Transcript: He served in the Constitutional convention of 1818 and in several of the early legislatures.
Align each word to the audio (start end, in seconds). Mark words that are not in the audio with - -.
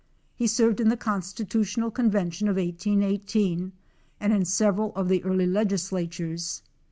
He 0.35 0.47
served 0.47 0.79
in 0.79 0.89
the 0.89 0.97
Constitutional 0.97 1.91
convention 1.91 2.47
of 2.47 2.55
1818 2.55 3.71
and 4.19 4.33
in 4.33 4.45
several 4.45 4.91
of 4.95 5.09
the 5.09 5.23
early 5.23 5.45
legislatures. 5.45 6.63